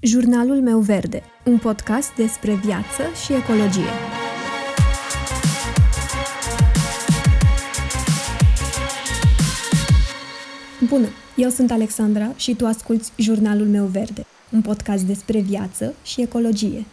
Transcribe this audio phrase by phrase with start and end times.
[0.00, 3.90] Jurnalul meu verde, un podcast despre viață și ecologie.
[10.88, 11.06] Bună,
[11.36, 16.84] eu sunt Alexandra și tu asculți Jurnalul meu verde, un podcast despre viață și ecologie.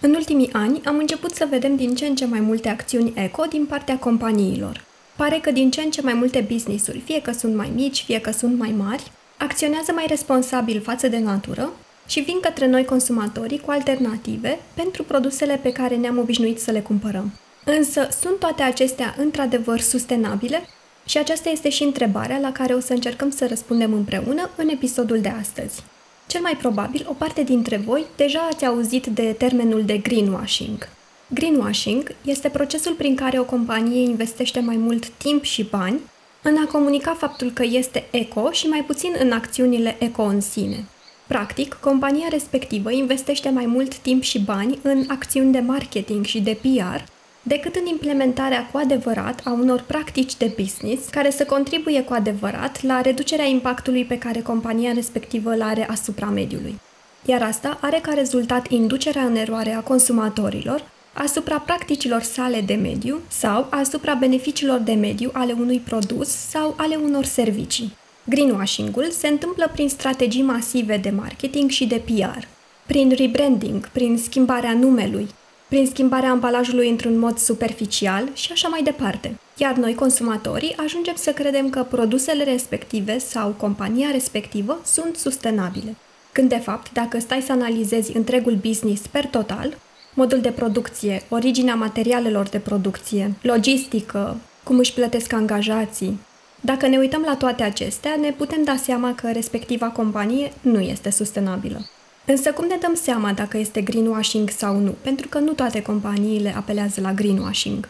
[0.00, 3.44] În ultimii ani am început să vedem din ce în ce mai multe acțiuni eco
[3.44, 4.84] din partea companiilor.
[5.16, 8.20] Pare că din ce în ce mai multe business-uri, fie că sunt mai mici, fie
[8.20, 11.72] că sunt mai mari, acționează mai responsabil față de natură
[12.06, 16.80] și vin către noi consumatorii cu alternative pentru produsele pe care ne-am obișnuit să le
[16.80, 17.32] cumpărăm.
[17.64, 20.68] Însă, sunt toate acestea într-adevăr sustenabile?
[21.06, 25.20] Și aceasta este și întrebarea la care o să încercăm să răspundem împreună în episodul
[25.20, 25.82] de astăzi.
[26.26, 30.88] Cel mai probabil, o parte dintre voi deja ați auzit de termenul de greenwashing.
[31.28, 36.00] Greenwashing este procesul prin care o companie investește mai mult timp și bani
[36.48, 40.84] în a comunica faptul că este eco și mai puțin în acțiunile eco în sine.
[41.26, 46.58] Practic, compania respectivă investește mai mult timp și bani în acțiuni de marketing și de
[46.60, 47.02] PR
[47.42, 52.82] decât în implementarea cu adevărat a unor practici de business care să contribuie cu adevărat
[52.82, 56.80] la reducerea impactului pe care compania respectivă îl are asupra mediului.
[57.24, 60.82] Iar asta are ca rezultat inducerea în eroare a consumatorilor
[61.16, 66.96] asupra practicilor sale de mediu sau asupra beneficiilor de mediu ale unui produs sau ale
[66.96, 67.96] unor servicii.
[68.24, 72.44] Greenwashing-ul se întâmplă prin strategii masive de marketing și de PR,
[72.86, 75.28] prin rebranding, prin schimbarea numelui,
[75.68, 79.38] prin schimbarea ambalajului într-un mod superficial și așa mai departe.
[79.56, 85.96] Iar noi, consumatorii, ajungem să credem că produsele respective sau compania respectivă sunt sustenabile.
[86.32, 89.76] Când, de fapt, dacă stai să analizezi întregul business per total,
[90.16, 96.20] modul de producție, originea materialelor de producție, logistică, cum își plătesc angajații.
[96.60, 101.10] Dacă ne uităm la toate acestea, ne putem da seama că respectiva companie nu este
[101.10, 101.88] sustenabilă.
[102.26, 104.94] Însă cum ne dăm seama dacă este greenwashing sau nu?
[105.02, 107.88] Pentru că nu toate companiile apelează la greenwashing.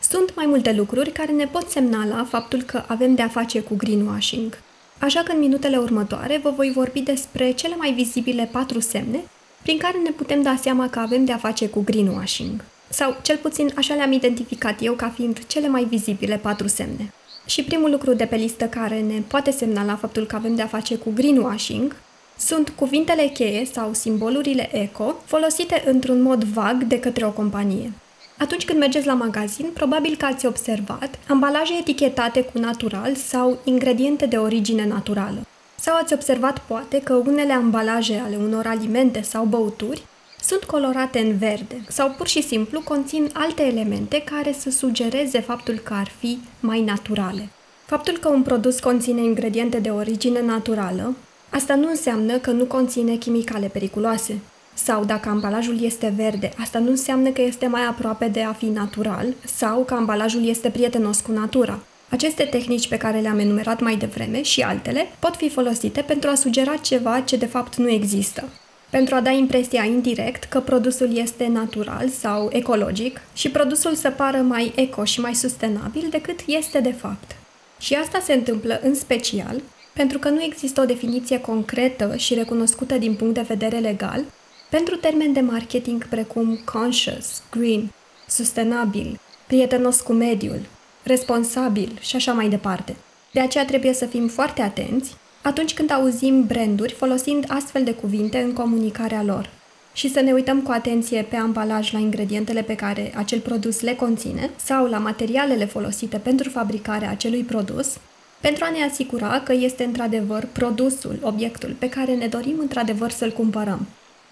[0.00, 4.58] Sunt mai multe lucruri care ne pot semnala faptul că avem de-a face cu greenwashing.
[4.98, 9.18] Așa că în minutele următoare vă voi vorbi despre cele mai vizibile patru semne
[9.64, 12.64] prin care ne putem da seama că avem de-a face cu greenwashing.
[12.88, 17.12] Sau, cel puțin, așa le-am identificat eu ca fiind cele mai vizibile patru semne.
[17.46, 20.66] Și primul lucru de pe listă care ne poate semna la faptul că avem de-a
[20.66, 21.96] face cu greenwashing
[22.38, 27.92] sunt cuvintele cheie sau simbolurile eco folosite într-un mod vag de către o companie.
[28.38, 34.26] Atunci când mergeți la magazin, probabil că ați observat ambalaje etichetate cu natural sau ingrediente
[34.26, 35.46] de origine naturală.
[35.84, 40.02] Sau ați observat poate că unele ambalaje ale unor alimente sau băuturi
[40.40, 45.74] sunt colorate în verde sau pur și simplu conțin alte elemente care să sugereze faptul
[45.74, 47.48] că ar fi mai naturale.
[47.86, 51.14] Faptul că un produs conține ingrediente de origine naturală,
[51.50, 54.38] asta nu înseamnă că nu conține chimicale periculoase.
[54.74, 58.66] Sau dacă ambalajul este verde, asta nu înseamnă că este mai aproape de a fi
[58.66, 61.78] natural sau că ambalajul este prietenos cu natura.
[62.08, 66.34] Aceste tehnici pe care le-am enumerat mai devreme și altele pot fi folosite pentru a
[66.34, 68.48] sugera ceva ce de fapt nu există,
[68.90, 74.38] pentru a da impresia indirect că produsul este natural sau ecologic și produsul să pară
[74.38, 77.36] mai eco și mai sustenabil decât este de fapt.
[77.78, 82.94] Și asta se întâmplă în special pentru că nu există o definiție concretă și recunoscută
[82.94, 84.24] din punct de vedere legal
[84.70, 87.92] pentru termeni de marketing precum conscious, green,
[88.28, 90.60] sustenabil, prietenos cu mediul,
[91.04, 92.96] responsabil și așa mai departe.
[93.30, 98.38] De aceea trebuie să fim foarte atenți atunci când auzim branduri folosind astfel de cuvinte
[98.38, 99.50] în comunicarea lor
[99.92, 103.94] și să ne uităm cu atenție pe ambalaj la ingredientele pe care acel produs le
[103.94, 107.96] conține sau la materialele folosite pentru fabricarea acelui produs,
[108.40, 113.30] pentru a ne asigura că este într-adevăr produsul, obiectul pe care ne dorim într-adevăr să-l
[113.30, 113.86] cumpărăm.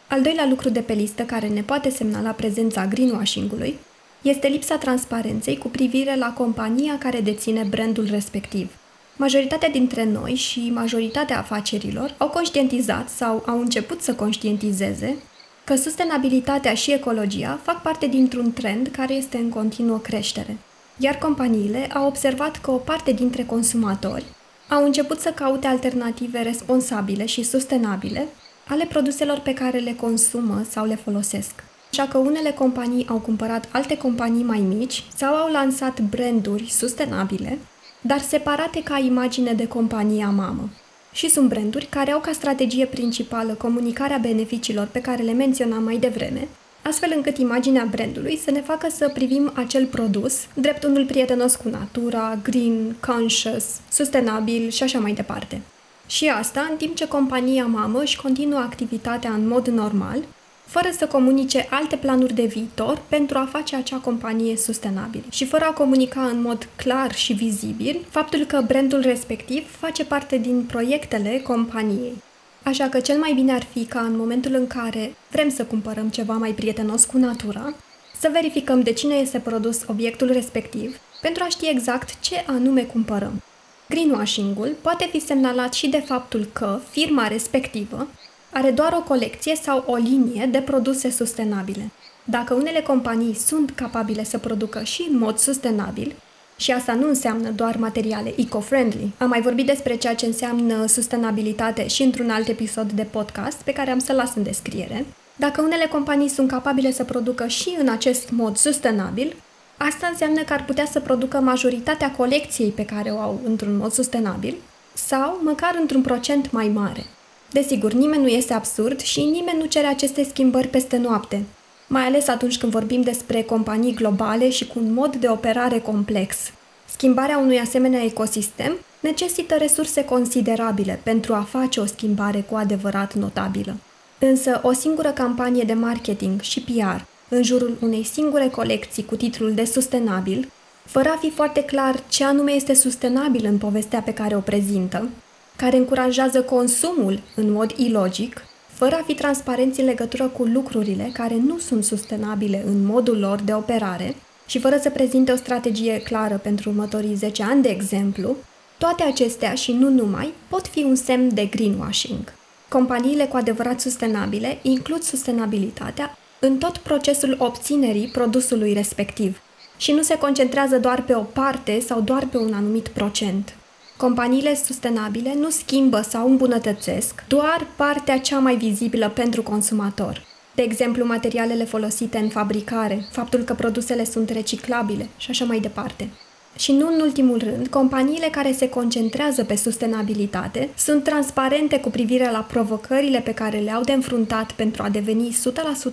[0.08, 3.78] Al doilea lucru de pe listă care ne poate semna la prezența greenwashing-ului
[4.22, 8.70] este lipsa transparenței cu privire la compania care deține brandul respectiv.
[9.16, 15.16] Majoritatea dintre noi și majoritatea afacerilor au conștientizat sau au început să conștientizeze
[15.64, 20.56] că sustenabilitatea și ecologia fac parte dintr-un trend care este în continuă creștere.
[20.96, 24.24] Iar companiile au observat că o parte dintre consumatori
[24.68, 28.28] au început să caute alternative responsabile și sustenabile
[28.68, 31.64] ale produselor pe care le consumă sau le folosesc.
[31.92, 37.58] Așa că unele companii au cumpărat alte companii mai mici sau au lansat branduri sustenabile,
[38.00, 40.68] dar separate ca imagine de compania mamă.
[41.12, 45.96] Și sunt branduri care au ca strategie principală comunicarea beneficiilor pe care le menționam mai
[45.96, 46.48] devreme,
[46.82, 51.68] astfel încât imaginea brandului să ne facă să privim acel produs drept unul prietenos cu
[51.68, 55.60] natura, green, conscious, sustenabil și așa mai departe.
[56.06, 60.18] Și asta în timp ce compania mamă își continuă activitatea în mod normal,
[60.66, 65.64] fără să comunice alte planuri de viitor pentru a face acea companie sustenabilă și fără
[65.64, 71.40] a comunica în mod clar și vizibil faptul că brandul respectiv face parte din proiectele
[71.40, 72.22] companiei.
[72.62, 76.08] Așa că cel mai bine ar fi ca în momentul în care vrem să cumpărăm
[76.08, 77.74] ceva mai prietenos cu natura,
[78.20, 83.42] să verificăm de cine este produs obiectul respectiv pentru a ști exact ce anume cumpărăm.
[83.88, 88.08] Greenwashing-ul poate fi semnalat și de faptul că firma respectivă
[88.52, 91.90] are doar o colecție sau o linie de produse sustenabile.
[92.24, 96.14] Dacă unele companii sunt capabile să producă și în mod sustenabil,
[96.56, 99.10] și asta nu înseamnă doar materiale eco-friendly.
[99.18, 103.72] Am mai vorbit despre ceea ce înseamnă sustenabilitate și într-un alt episod de podcast pe
[103.72, 105.06] care am să-l las în descriere.
[105.36, 109.36] Dacă unele companii sunt capabile să producă și în acest mod sustenabil,
[109.76, 113.92] asta înseamnă că ar putea să producă majoritatea colecției pe care o au într-un mod
[113.92, 114.54] sustenabil
[114.92, 117.04] sau măcar într-un procent mai mare.
[117.52, 121.44] Desigur, nimeni nu este absurd și nimeni nu cere aceste schimbări peste noapte,
[121.86, 126.36] mai ales atunci când vorbim despre companii globale și cu un mod de operare complex.
[126.84, 133.76] Schimbarea unui asemenea ecosistem necesită resurse considerabile pentru a face o schimbare cu adevărat notabilă.
[134.18, 139.52] Însă, o singură campanie de marketing și PR în jurul unei singure colecții cu titlul
[139.52, 140.50] de sustenabil,
[140.84, 145.08] fără a fi foarte clar ce anume este sustenabil în povestea pe care o prezintă,
[145.56, 151.36] care încurajează consumul în mod ilogic, fără a fi transparenți în legătură cu lucrurile care
[151.46, 154.14] nu sunt sustenabile în modul lor de operare
[154.46, 158.36] și fără să prezinte o strategie clară pentru următorii 10 ani, de exemplu,
[158.78, 162.32] toate acestea și nu numai pot fi un semn de greenwashing.
[162.68, 169.40] Companiile cu adevărat sustenabile includ sustenabilitatea în tot procesul obținerii produsului respectiv
[169.76, 173.56] și nu se concentrează doar pe o parte sau doar pe un anumit procent.
[173.96, 180.24] Companiile sustenabile nu schimbă sau îmbunătățesc doar partea cea mai vizibilă pentru consumator.
[180.54, 186.08] De exemplu, materialele folosite în fabricare, faptul că produsele sunt reciclabile și așa mai departe.
[186.56, 192.30] Și nu în ultimul rând, companiile care se concentrează pe sustenabilitate sunt transparente cu privire
[192.30, 195.36] la provocările pe care le-au de înfruntat pentru a deveni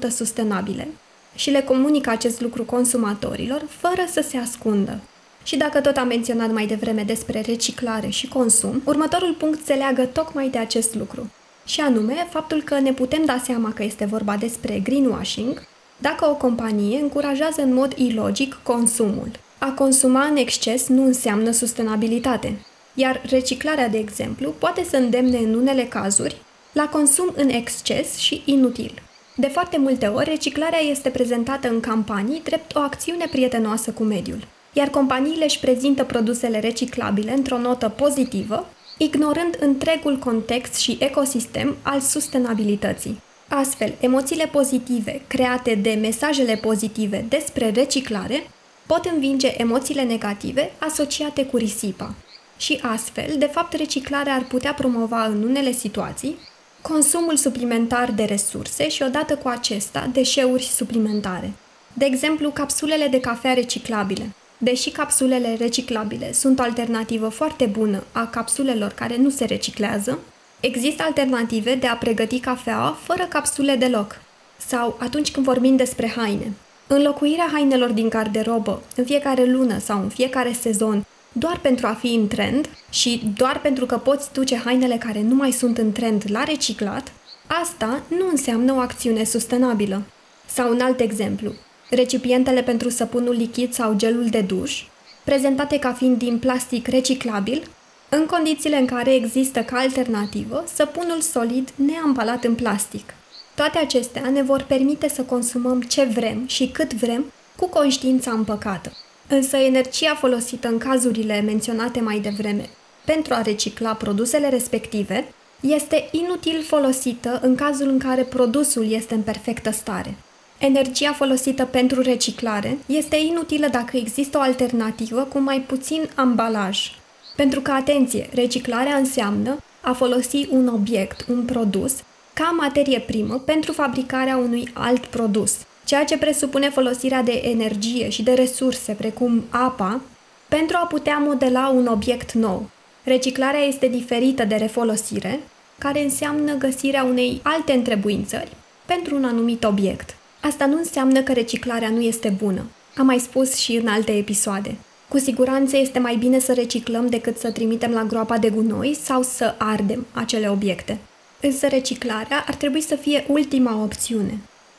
[0.08, 0.88] 100% sustenabile
[1.36, 5.00] și le comunică acest lucru consumatorilor fără să se ascundă.
[5.44, 10.06] Și dacă tot am menționat mai devreme despre reciclare și consum, următorul punct se leagă
[10.06, 11.32] tocmai de acest lucru.
[11.66, 16.36] Și anume, faptul că ne putem da seama că este vorba despre greenwashing dacă o
[16.36, 19.32] companie încurajează în mod ilogic consumul.
[19.58, 25.54] A consuma în exces nu înseamnă sustenabilitate, iar reciclarea, de exemplu, poate să îndemne în
[25.54, 26.42] unele cazuri
[26.72, 29.02] la consum în exces și inutil.
[29.36, 34.48] De foarte multe ori, reciclarea este prezentată în campanii drept o acțiune prietenoasă cu mediul
[34.74, 42.00] iar companiile își prezintă produsele reciclabile într-o notă pozitivă, ignorând întregul context și ecosistem al
[42.00, 43.22] sustenabilității.
[43.48, 48.44] Astfel, emoțiile pozitive create de mesajele pozitive despre reciclare
[48.86, 52.14] pot învinge emoțiile negative asociate cu risipa.
[52.58, 56.38] Și astfel, de fapt, reciclarea ar putea promova în unele situații
[56.82, 61.54] consumul suplimentar de resurse și odată cu acesta deșeuri suplimentare.
[61.94, 64.36] De exemplu, capsulele de cafea reciclabile.
[64.62, 70.20] Deși capsulele reciclabile sunt o alternativă foarte bună a capsulelor care nu se reciclează,
[70.60, 74.22] există alternative de a pregăti cafeaua fără capsule deloc.
[74.58, 76.54] Sau atunci când vorbim despre haine.
[76.88, 82.14] Înlocuirea hainelor din garderobă în fiecare lună sau în fiecare sezon doar pentru a fi
[82.14, 86.24] în trend și doar pentru că poți duce hainele care nu mai sunt în trend
[86.28, 87.12] la reciclat,
[87.48, 90.02] asta nu înseamnă o acțiune sustenabilă.
[90.46, 91.54] Sau un alt exemplu,
[91.90, 94.84] recipientele pentru săpunul lichid sau gelul de duș,
[95.24, 97.68] prezentate ca fiind din plastic reciclabil,
[98.10, 103.14] în condițiile în care există ca alternativă săpunul solid neampalat în plastic.
[103.56, 108.92] Toate acestea ne vor permite să consumăm ce vrem și cât vrem cu conștiința împăcată.
[109.28, 112.70] Însă energia folosită în cazurile menționate mai devreme
[113.06, 119.22] pentru a recicla produsele respective este inutil folosită în cazul în care produsul este în
[119.22, 120.16] perfectă stare.
[120.60, 126.92] Energia folosită pentru reciclare este inutilă dacă există o alternativă cu mai puțin ambalaj.
[127.36, 131.94] Pentru că, atenție, reciclarea înseamnă a folosi un obiect, un produs,
[132.34, 138.24] ca materie primă pentru fabricarea unui alt produs, ceea ce presupune folosirea de energie și
[138.24, 140.02] de resurse, precum apa,
[140.48, 142.70] pentru a putea modela un obiect nou.
[143.04, 145.40] Reciclarea este diferită de refolosire,
[145.78, 148.52] care înseamnă găsirea unei alte întrebuințări
[148.86, 150.19] pentru un anumit obiect.
[150.42, 152.66] Asta nu înseamnă că reciclarea nu este bună.
[152.98, 154.76] Am mai spus și în alte episoade.
[155.08, 159.22] Cu siguranță este mai bine să reciclăm decât să trimitem la groapa de gunoi sau
[159.22, 161.00] să ardem acele obiecte.
[161.42, 164.38] Însă reciclarea ar trebui să fie ultima opțiune.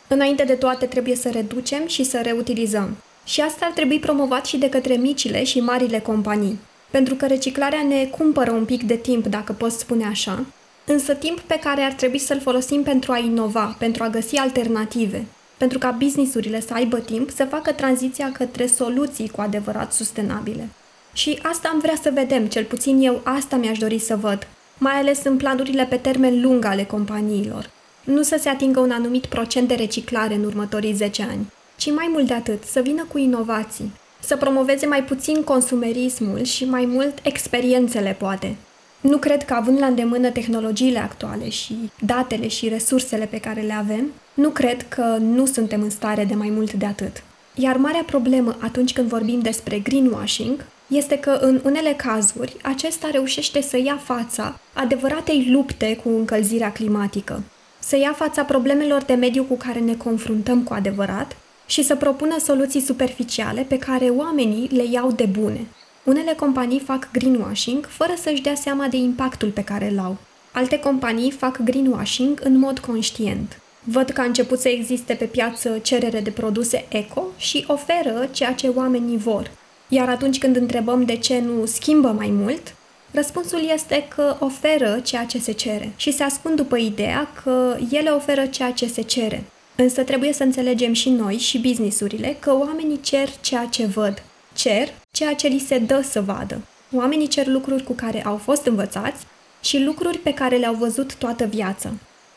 [0.08, 2.96] Înainte de toate trebuie să reducem și să reutilizăm.
[3.24, 6.58] Și asta ar trebui promovat și de către micile și marile companii.
[6.90, 10.44] Pentru că reciclarea ne cumpără un pic de timp, dacă pot spune așa,
[10.86, 15.24] însă timp pe care ar trebui să-l folosim pentru a inova, pentru a găsi alternative,
[15.60, 20.68] pentru ca businessurile să aibă timp să facă tranziția către soluții cu adevărat sustenabile.
[21.12, 24.46] Și asta am vrea să vedem, cel puțin eu asta mi-aș dori să văd,
[24.78, 27.70] mai ales în planurile pe termen lung ale companiilor.
[28.04, 32.08] Nu să se atingă un anumit procent de reciclare în următorii 10 ani, ci mai
[32.12, 37.18] mult de atât, să vină cu inovații, să promoveze mai puțin consumerismul și mai mult
[37.22, 38.56] experiențele, poate.
[39.00, 43.72] Nu cred că având la îndemână tehnologiile actuale și datele și resursele pe care le
[43.72, 47.22] avem, nu cred că nu suntem în stare de mai mult de atât.
[47.54, 53.60] Iar marea problemă atunci când vorbim despre greenwashing este că în unele cazuri acesta reușește
[53.60, 57.42] să ia fața adevăratei lupte cu încălzirea climatică,
[57.78, 62.38] să ia fața problemelor de mediu cu care ne confruntăm cu adevărat și să propună
[62.38, 65.66] soluții superficiale pe care oamenii le iau de bune.
[66.04, 70.16] Unele companii fac greenwashing fără să-și dea seama de impactul pe care îl au.
[70.52, 73.60] Alte companii fac greenwashing în mod conștient.
[73.84, 78.52] Văd că a început să existe pe piață cerere de produse eco și oferă ceea
[78.52, 79.50] ce oamenii vor.
[79.88, 82.74] Iar atunci când întrebăm de ce nu schimbă mai mult,
[83.10, 88.10] răspunsul este că oferă ceea ce se cere și se ascund după ideea că ele
[88.10, 89.44] oferă ceea ce se cere.
[89.76, 94.22] Însă trebuie să înțelegem și noi și businessurile că oamenii cer ceea ce văd.
[94.52, 96.60] Cer ceea ce li se dă să vadă.
[96.92, 99.26] Oamenii cer lucruri cu care au fost învățați
[99.60, 101.92] și lucruri pe care le-au văzut toată viața.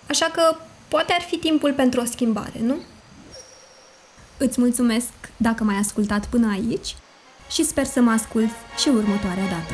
[0.09, 0.55] Așa că
[0.93, 2.75] poate ar fi timpul pentru o schimbare, nu?
[4.38, 6.95] Îți mulțumesc dacă m-ai ascultat până aici
[7.51, 9.73] și sper să mă ascult și următoarea dată.